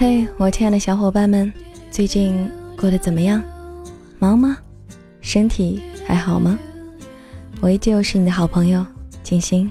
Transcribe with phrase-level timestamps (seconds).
[0.00, 1.52] 嘿，我亲爱的小伙伴们，
[1.90, 3.42] 最近过得怎么样？
[4.20, 4.56] 忙吗？
[5.20, 6.56] 身体还好吗？
[7.60, 8.86] 我依旧是你的好朋友
[9.24, 9.68] 静心。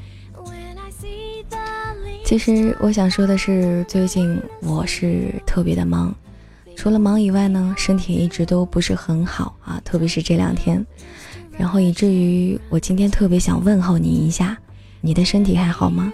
[2.25, 6.13] 其实我想说的是，最近我是特别的忙，
[6.75, 10.85] 除了忙以外呢，身体一直都不是很好啊，特别是这两天，
[11.57, 14.57] 然后以至于我今天特别想问候你一下，
[14.99, 16.11] 你的身体还好吗？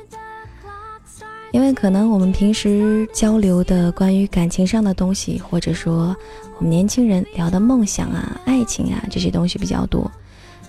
[1.54, 6.16] 因为可能我们平时交流的关于感情上的东西，或者说
[6.58, 10.12] 我们年轻人聊的梦想啊、爱情啊这些东西比较多。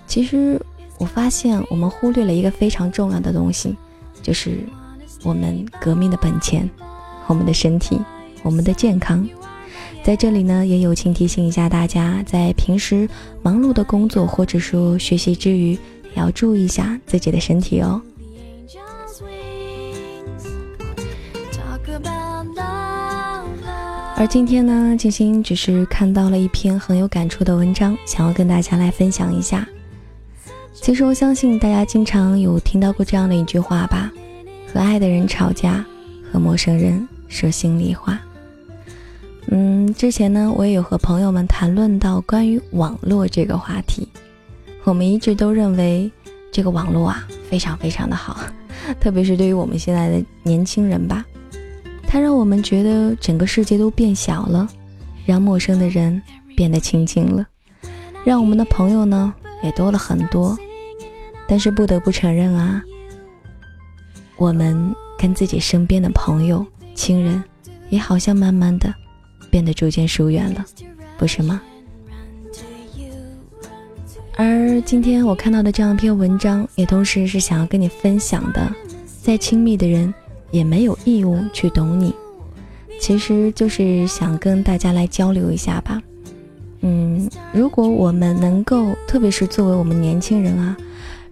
[0.07, 0.61] 其实
[0.99, 3.75] 我发现我们忽略了一个非常重要的东西，
[4.23, 4.59] 就是
[5.23, 6.69] 我们革命的本钱——
[7.29, 7.99] 我们的身体、
[8.43, 9.27] 我们的健康。
[10.03, 13.09] 在这里呢，也友情提醒一下大家，在平时
[13.43, 18.03] 忙碌的工作或者说学习之余，也要注意一下自己的身体哦。
[24.17, 29.67] 而今天呢，静心只是看到了一篇很有感触的文章，想要跟大家来分享一下。
[30.73, 34.13] 其实我相信大家经常有听到过这样的一句话吧：
[34.73, 35.85] 和爱的人吵架，
[36.31, 38.21] 和陌生人说心里话。
[39.49, 44.09] 嗯，之前呢，我也有和朋友们谈论到关于网络这个话题。
[44.85, 46.09] 我们一直都认为
[46.53, 48.39] 这个网络啊，非常非常的好，
[49.01, 51.25] 特别是对于我们现在的年轻人吧。
[52.15, 54.69] 它让我们觉得整个世界都变小了，
[55.27, 56.23] 让陌生的人
[56.55, 57.45] 变得亲近了，
[58.25, 59.35] 让我们的朋友呢
[59.65, 60.57] 也多了很多。
[61.49, 62.81] 但是不得不承认啊，
[64.37, 66.65] 我们跟自己身边的朋友、
[66.95, 67.43] 亲人
[67.89, 68.95] 也好像慢慢的
[69.51, 70.65] 变得逐渐疏远了，
[71.19, 71.61] 不是吗？
[74.37, 78.73] 而今天我看到的这样一篇文章，也同时是想要跟你分享的，
[79.21, 80.15] 再亲密的人。
[80.55, 82.15] 也没有义务去懂你，
[83.01, 86.01] 其实就是想跟大家来交流一下吧。
[86.83, 90.77] 嗯，如果我们能够，特别是作为我们年轻人啊，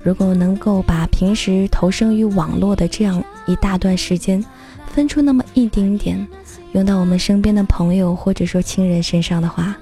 [0.03, 4.45] 如果能够把平时投身于网络的这样一大段时间，
[4.89, 6.27] 分出那么一丁点，
[6.73, 9.77] 用到我们身边的朋友或者说亲人身上的话，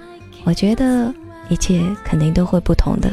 [0.45, 1.11] 我觉得
[1.49, 3.11] 一切肯定都会不同的。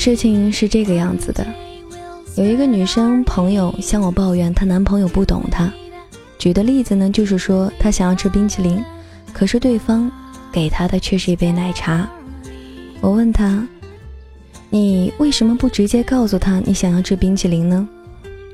[0.00, 1.46] 事情是这个样子的，
[2.34, 5.70] 有一个女生朋友向我抱怨她男朋友不懂她。
[6.38, 8.82] 举的例子呢，就是说她想要吃冰淇淋，
[9.30, 10.10] 可是对方
[10.50, 12.08] 给她的却是一杯奶茶。
[13.02, 13.62] 我问她
[14.70, 17.86] ：“你为什么不直接告诉他你想要吃冰淇淋呢？”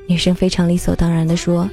[0.05, 1.69] 女生非常理所当然地说：“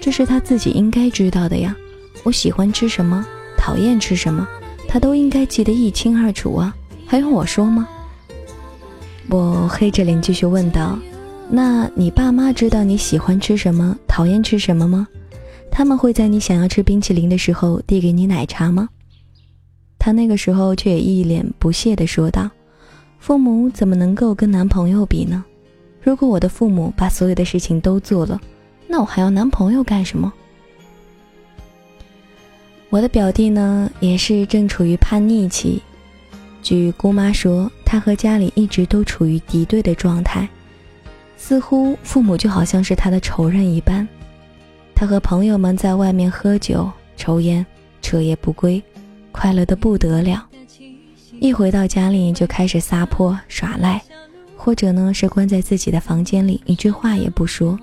[0.00, 1.76] 这是她自己应该知道的呀，
[2.22, 3.22] 我喜欢吃什么，
[3.58, 4.48] 讨厌吃什么，
[4.88, 6.74] 他都应该记得一清二楚啊，
[7.06, 7.86] 还用我说吗？”
[9.30, 10.98] 我黑着脸继续问道
[11.48, 15.06] ：“那你爸妈知道你喜欢吃什么，讨厌吃什么吗？
[15.70, 18.88] 他们会在你想要吃冰淇淋的时候递给你奶茶吗？”
[20.00, 22.50] 他那个时候却也一脸不屑地说道
[23.20, 25.44] ：“父母怎么能够跟男朋友比呢？
[26.02, 28.40] 如果我的父母把所有的事情都做了，
[28.88, 30.32] 那我还要男朋友干什么？”
[32.90, 35.80] 我的表弟呢，也是正处于叛逆期。
[36.62, 40.48] 据姑妈说，他和家里一直都处于敌对的状态，
[41.36, 44.06] 似乎父母就好像是他的仇人一般。
[44.94, 47.66] 他和朋友们在外面喝酒、抽烟，
[48.00, 48.80] 彻夜不归，
[49.32, 50.46] 快乐的不得了。
[51.40, 54.00] 一回到家里就开始撒泼耍赖，
[54.56, 57.76] 或者呢是关在自己的房间里，一句话也不说，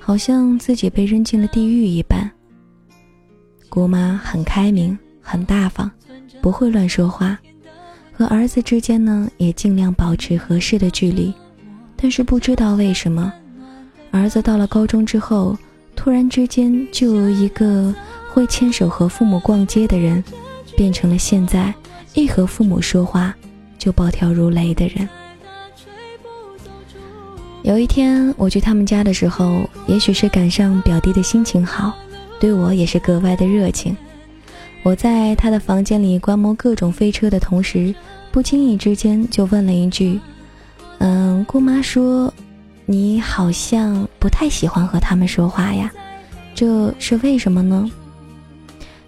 [0.00, 2.28] 好像自己被扔进了地狱一般。
[3.68, 5.88] 姑妈很开明，很大方，
[6.40, 7.38] 不会乱说话。
[8.12, 11.32] 和儿子之间呢，也尽量保持合适的距离，
[11.96, 13.32] 但是不知道为什么，
[14.10, 15.56] 儿子到了高中之后，
[15.96, 17.94] 突然之间就由一个
[18.30, 20.22] 会牵手和父母逛街的人，
[20.76, 21.72] 变成了现在
[22.14, 23.34] 一和父母说话
[23.78, 25.08] 就暴跳如雷的人。
[27.62, 31.94] 有一天我去他们家的时候，也许是赶上表弟的心情好，
[32.40, 33.96] 对我也是格外的热情。
[34.82, 37.94] 我在他的房间里观摩各种飞车的同时，
[38.32, 40.18] 不经意之间就问了一句
[40.98, 42.32] ：“嗯，姑妈说
[42.84, 45.92] 你好像不太喜欢和他们说话呀，
[46.54, 47.88] 这是为什么呢？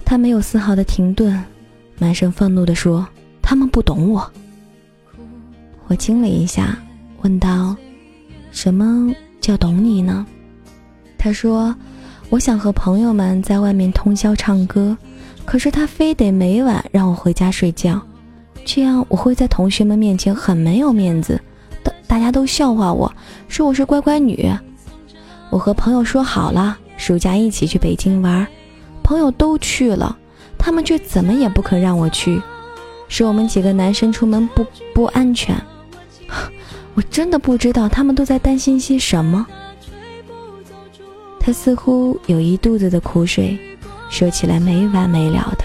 [0.04, 1.42] 他没有丝毫的停顿，
[1.98, 3.04] 满身愤怒地说
[3.42, 4.30] ：“他们不懂我。”
[5.88, 6.78] 我惊了一下，
[7.22, 7.74] 问道
[8.52, 10.24] ：“什么叫懂你呢？”
[11.18, 11.74] 他说
[12.30, 14.96] ：“我想和朋友们在外面通宵唱歌，
[15.44, 18.00] 可是他非得每晚让我回家睡觉，
[18.64, 21.41] 这样我会在同学们面前很没有面子，
[21.82, 23.12] 大大家都笑话我
[23.46, 24.50] 说我是乖乖女。
[25.50, 28.46] 我和朋友说好了，暑假一起去北京玩，
[29.02, 30.17] 朋友都去了，
[30.58, 32.41] 他们却怎么也不肯让我去，
[33.08, 35.56] 说我们几个男生出门不不安全。”
[36.94, 39.46] 我真的不知道他们都在担心些什么。
[41.41, 43.58] 他似乎有一肚子的苦水，
[44.14, 45.64] 说起来没完没了的。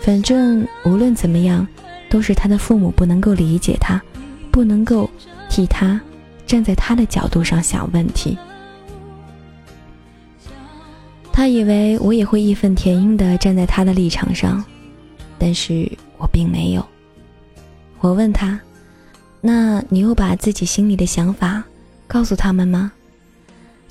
[0.00, 1.68] 反正无论怎么样，
[2.08, 4.02] 都是他的父母不能够理解他，
[4.50, 5.10] 不能够
[5.50, 6.00] 替他
[6.46, 8.38] 站在他的角度上想问题。
[11.30, 14.64] 他以为我也会义愤填膺地站在他的立场上，
[15.38, 15.86] 但是
[16.16, 16.82] 我并没有。
[18.00, 18.58] 我问他。
[19.42, 21.62] 那你又把自己心里的想法
[22.08, 22.90] 告诉他们吗？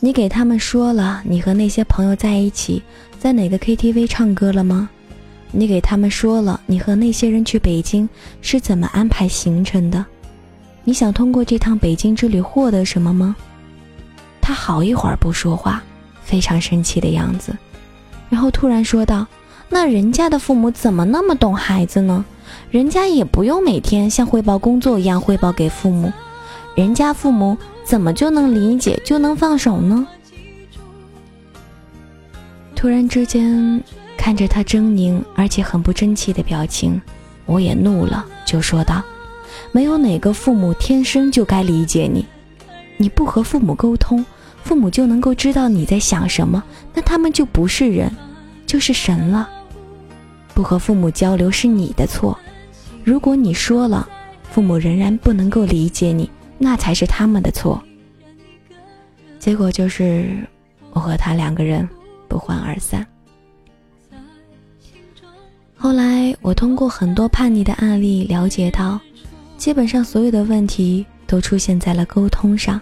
[0.05, 2.79] 你给他们说了你和那些朋友在一起，
[3.17, 4.87] 在哪个 KTV 唱歌了吗？
[5.49, 8.07] 你给他们说了你和那些人去北京
[8.39, 10.05] 是怎么安排行程的？
[10.83, 13.35] 你想通过这趟北京之旅获得什么吗？
[14.39, 15.81] 他好一会儿不说话，
[16.21, 17.57] 非常生气的样子，
[18.29, 19.25] 然后突然说道
[19.69, 22.23] ：“那人家的父母怎么那么懂孩子呢？”
[22.69, 26.13] 人家也不用每天像汇报工作一样汇报给父母，
[26.75, 30.07] 人家父母怎么就能理解就能放手呢？
[32.75, 33.81] 突然之间，
[34.17, 36.99] 看着他狰狞而且很不争气的表情，
[37.45, 39.03] 我也怒了，就说道
[39.71, 42.25] ：“没有哪个父母天生就该理解你，
[42.97, 44.25] 你不和父母沟通，
[44.63, 48.11] 父母就能够知道你在想什么，那他们就不是人，
[48.65, 49.47] 就是神了。
[50.53, 52.38] 不和父母交流是你的错。”
[53.03, 54.09] 如果你说了，
[54.49, 57.81] 父母仍然不能够理解你，那才是他们的错。
[59.39, 60.45] 结果就是
[60.91, 61.87] 我和他两个人
[62.27, 63.05] 不欢而散。
[65.75, 68.99] 后来我通过很多叛逆的案例了解到，
[69.57, 72.81] 基本上所有的问题都出现在了沟通上。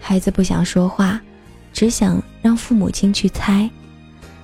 [0.00, 1.20] 孩子不想说话，
[1.72, 3.68] 只想让父母亲去猜，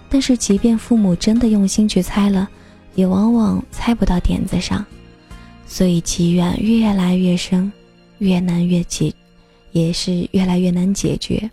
[0.08, 2.48] 但是即便父母真的用心去猜了。
[2.96, 4.84] 也往往猜不到点子上，
[5.64, 7.72] 所以积怨越来越深，
[8.20, 9.12] 越难越解，
[9.72, 11.50] 也是越来越难解决。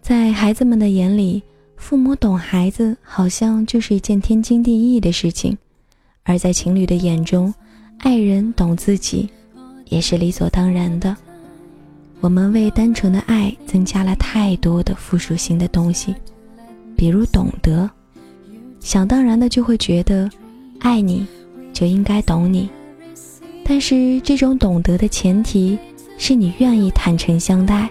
[0.00, 1.42] 在孩子们的眼里，
[1.76, 5.54] 父母懂孩子好像就是一件天经地义的事情；
[6.22, 7.52] 而在情侣的眼中，
[7.98, 9.28] 爱人懂自己
[9.86, 11.16] 也是理所当然的。
[12.20, 16.14] 我们为单纯的爱增加了太多的附属性的东西，
[16.96, 17.88] 比如懂得。
[18.80, 20.30] 想当然的就会觉得，
[20.78, 21.26] 爱你
[21.72, 22.70] 就应该懂你，
[23.68, 25.76] 但是这种懂得的前提
[26.16, 27.88] 是你愿意坦诚相待，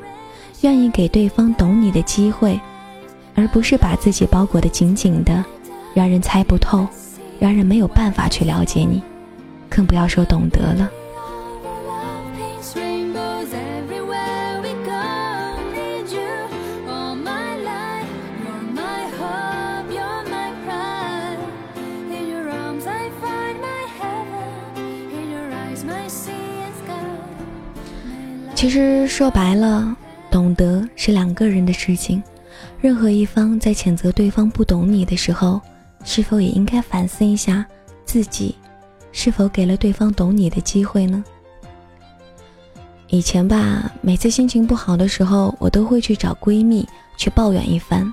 [0.61, 2.57] 愿意给对方懂你的机会，
[3.35, 5.43] 而不是把自己包裹得紧紧的，
[5.93, 6.87] 让人猜不透，
[7.39, 9.03] 让人没有办法去了解你，
[9.69, 10.89] 更不要说懂得了。
[28.65, 29.95] 其实说白了，
[30.31, 32.23] 懂得是两个人的事情。
[32.81, 35.61] 任何一方在谴责对方不懂你的时候，
[36.03, 37.63] 是否也应该反思一下
[38.05, 38.55] 自己，
[39.11, 41.23] 是否给了对方懂你的机会呢？
[43.09, 48.11] 以前吧，每次心情不好的时候，我都会去找闺蜜去抱怨一番。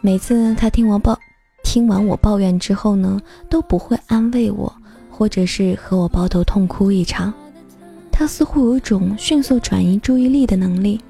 [0.00, 1.14] 每次她听完抱
[1.62, 4.74] 听完我抱怨之后呢，都不会安慰我，
[5.10, 7.30] 或者是和我抱头痛哭一场。
[8.20, 11.00] 他似乎有一种迅速转移注意力的能力。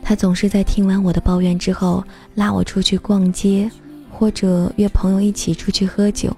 [0.00, 2.04] 他总是在听完我的抱怨之后，
[2.36, 3.68] 拉我出去逛街，
[4.08, 6.30] 或者约朋友一起出去喝酒，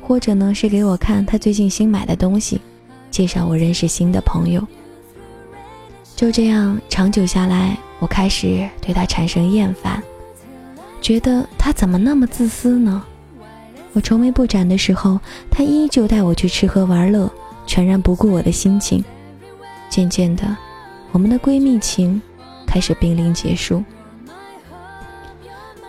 [0.00, 2.60] 或者呢是给我看他最近新买的东西，
[3.10, 4.64] 介绍我认识新的朋友。
[6.14, 10.00] 就这样长久下来，我开始对他产生厌烦，
[11.02, 13.02] 觉得他怎么那么自私呢？
[13.92, 15.18] 我愁眉不展的时候，
[15.50, 17.28] 他依旧带我去吃喝玩乐，
[17.66, 19.04] 全然不顾我的心情。
[19.96, 20.54] 渐渐的，
[21.10, 22.20] 我们的闺蜜情
[22.66, 23.82] 开始濒临结束。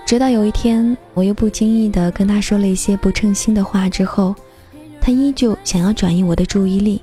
[0.06, 4.34] 直到有一天，我又不经意的跟她说了一些不称心的话之后，
[5.02, 7.02] 她依旧想要转移我的注意力。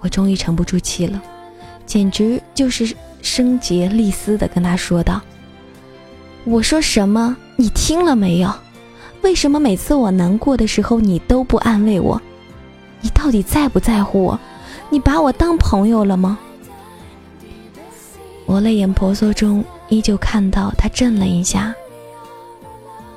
[0.00, 1.22] 我终于沉不住气了，
[1.86, 5.22] 简直就是声竭力嘶的跟他说道
[6.44, 7.34] ：“我说什么？
[7.56, 8.54] 你听了没有？
[9.22, 12.20] 为什么每次我难过的时候你都不安慰我？
[13.00, 14.38] 你到底在不在乎我？
[14.94, 16.38] 你把我当朋友了吗？”
[18.46, 21.74] 我泪眼婆娑中，依旧看到他震了一下。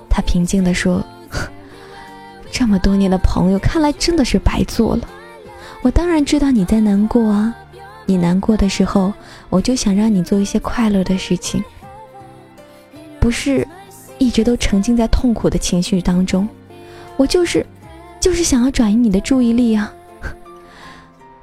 [0.09, 1.05] 他平静地说
[2.49, 5.07] ：“这么多年的朋友，看来真的是白做了。
[5.83, 7.53] 我当然知道你在难过啊，
[8.07, 9.13] 你难过的时候，
[9.51, 11.63] 我就想让你做一些快乐的事情，
[13.19, 13.67] 不是
[14.17, 16.49] 一直都沉浸在痛苦的情绪当中。
[17.17, 17.63] 我就是，
[18.19, 19.93] 就是想要转移你的注意力啊。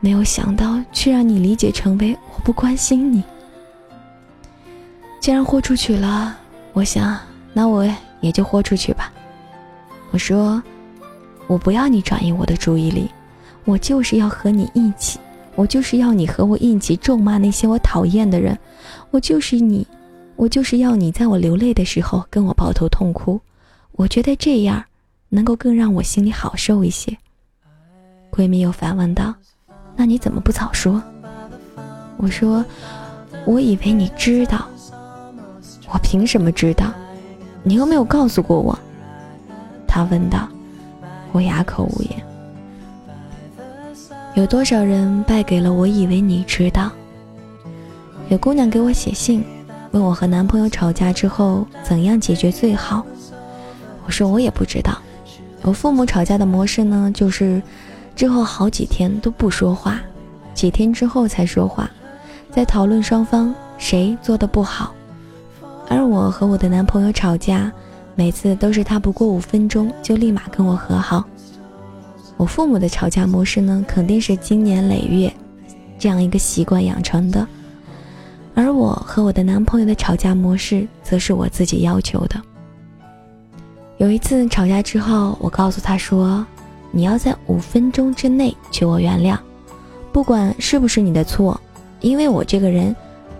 [0.04, 3.25] 没有想到，却让你理解成为我不关心你。”
[5.18, 6.37] 既然豁出去了，
[6.75, 7.18] 我想，
[7.54, 7.88] 那我
[8.20, 9.11] 也就豁出去吧。
[10.11, 10.62] 我说，
[11.46, 13.11] 我不要你转移我的注意力，
[13.64, 15.18] 我就是要和你一起，
[15.54, 18.58] 我就是要你和我一起咒骂那些我讨厌的人，
[19.11, 19.87] 我就是你，
[20.37, 23.40] 我就是要你在我流泪的时候跟我抱头痛哭。
[23.92, 24.84] 我觉得这样
[25.30, 27.16] 能够更让我心里好受一些。
[28.30, 29.34] 闺蜜又反问道
[29.96, 31.02] ：“那你怎么不早说？”
[32.16, 32.64] 我说
[33.46, 34.66] ：“我以为你知道。”
[35.92, 36.92] 我凭什么知道？
[37.62, 38.78] 你又没有告诉过我。
[39.86, 40.48] 他问道。
[41.32, 42.10] 我哑口无言。
[44.34, 46.92] 有多少人败给了我以为你知道？
[48.28, 49.44] 有姑娘给我写信，
[49.90, 53.04] 问我和男朋友吵架之后怎样解决最好。
[54.06, 54.96] 我说我也不知道。
[55.62, 57.60] 我父母吵架的模式呢，就是
[58.14, 60.00] 之后好几天都不说话，
[60.54, 61.90] 几天之后才说话，
[62.50, 64.94] 在讨论双方谁做的不好。
[65.88, 67.73] 而我和我的男朋友吵架，
[68.14, 71.25] 每次都是他不过五分钟就立马跟我和好。
[72.37, 75.33] 我父母的吵架模式呢，肯定是经年累月
[75.99, 77.47] 这样一个习惯养成的。
[78.54, 82.40] 而我和我的男朋友的吵架模式，则是我自己要求的。
[83.99, 86.44] 有一次吵架之后，我告诉他说
[86.94, 89.36] ：“你要在五分钟之内求我原谅，
[90.12, 91.60] 不管是不是你的错，
[92.00, 92.94] 因为我这个人。”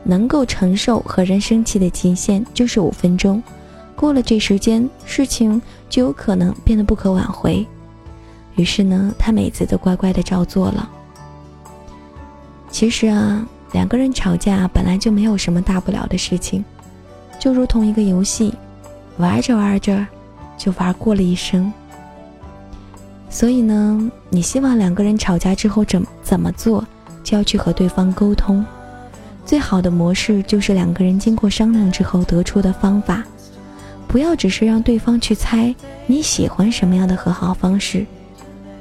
[0.07, 3.43] 能够承受和人生气的极限就是五分钟，
[3.97, 7.67] 过了这时间，事情就有可能变得不可挽回。
[8.55, 10.91] 于是呢，他每次都乖乖的照做了。
[12.71, 16.63] 其实啊，两个人吵架本来就没有什么大不了的事情，
[17.41, 18.53] 就如同一个游戏，
[19.17, 20.07] 玩着玩着
[20.59, 21.73] 就玩过了一生。
[23.35, 26.87] 所以呢，你希望两个人吵架之后怎怎么做，
[27.25, 28.65] 就要去和对方沟通。
[29.45, 33.25] 最好的模式就是两个人经过商量之后得出的方法，
[34.07, 35.75] 不要只是让对方去猜
[36.07, 38.07] 你喜欢什么样的和好方式，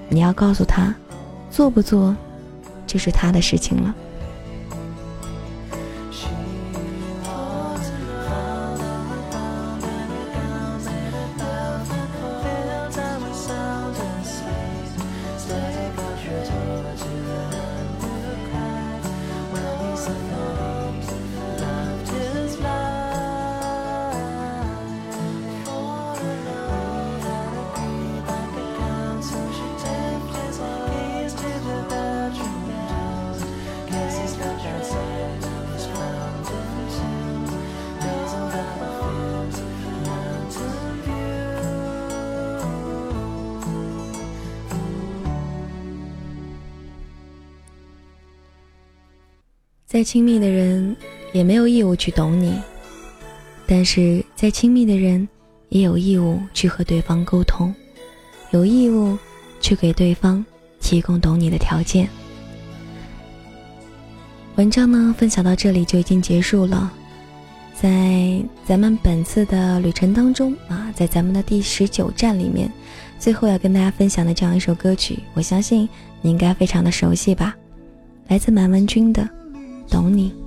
[0.08, 0.94] 你要告诉他，
[1.50, 2.16] 做不做，
[2.86, 3.96] 就是他的事情了。
[49.94, 50.96] 再亲密的人
[51.34, 52.60] 也没有义务去懂你，
[53.68, 55.30] 但是再亲密的人
[55.70, 57.72] 也有义务去和对方沟通，
[58.50, 59.16] 有义务
[59.62, 60.44] 去给对方
[60.80, 62.10] 提供懂你的条件。
[64.56, 66.92] 文章呢，分享到这里就已经结束了。
[67.76, 72.68] 在咱们本次的旅程当中啊，在咱们的第十九站里面，
[73.20, 75.88] 最后要跟大家分享的这样一首歌曲，我相信
[76.24, 77.56] 你应该非常的熟悉吧，
[78.28, 79.30] 来自满文军的。
[79.94, 80.43] 懂你。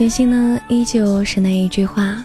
[0.00, 2.24] 金星呢，依旧是那一句话：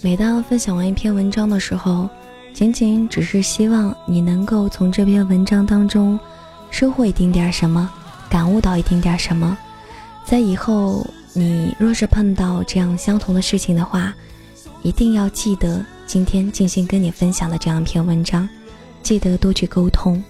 [0.00, 2.08] 每当分享完一篇文章的时候，
[2.54, 6.18] 仅仅只是希望你能够从这篇文章当中
[6.70, 7.90] 收获一丁点什么，
[8.30, 9.54] 感悟到一丁点什么。
[10.24, 14.14] 在以后你若是碰到这样相同的事情的话，
[14.82, 18.48] 一定要记得今天静心跟你分享的这样一篇文章，
[19.02, 20.24] 记得多去沟通。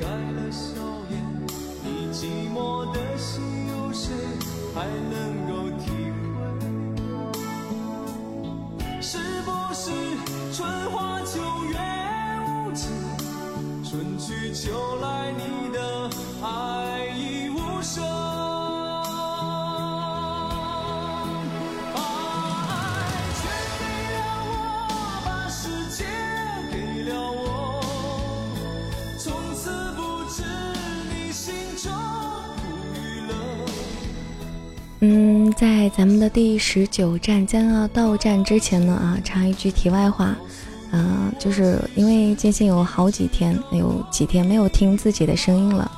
[0.00, 1.14] 盖了笑颜
[1.84, 4.14] 你寂寞的心有谁
[4.74, 6.40] 还能够体会。
[9.02, 9.90] 是不是
[10.52, 11.76] 春花秋月
[12.46, 12.90] 无情
[13.84, 16.10] 春去秋来你的
[16.42, 18.19] 爱已无声？
[35.02, 40.36] 嗯，在咱们的第十九站将要到站之前呢，啊，插一句题外话，
[40.92, 45.90] 嗯，就是因为最近有好几天，有几天没有听自己的声音了，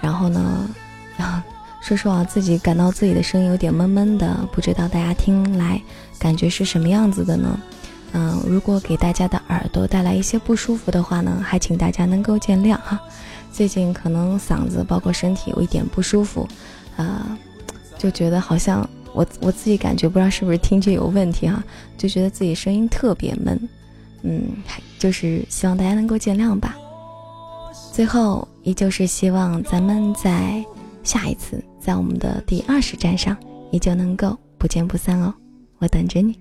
[0.00, 0.66] 然后呢，
[1.18, 1.44] 啊，
[1.82, 5.78] 说实话，自己感到自己的声音有点闷闷的，不知道大家听来
[6.18, 7.60] 感觉是什么样子的呢？
[8.12, 12.98] 嗯，如果给大家的耳朵带来一些不舒服的话呢，还请大家能够见谅哈。
[13.52, 16.48] 最近可能嗓子包括身体有一点不舒服，
[16.96, 17.36] 啊。
[17.98, 21.62] 就觉得好像我我自己感觉不知道是不是听觉有问题哈，
[21.96, 23.68] 就觉得自己声音特别闷，
[24.22, 24.42] 嗯，
[24.98, 26.76] 就是希望大家能够见谅吧。
[27.92, 30.62] 最后依旧是希望咱们在
[31.02, 33.34] 下一次在我们的第二十站上
[33.70, 35.32] 依旧能够不见不散哦，
[35.78, 36.38] 我等着你。